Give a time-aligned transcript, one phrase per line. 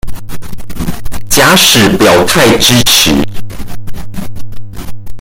[1.29, 3.13] 假使表態支持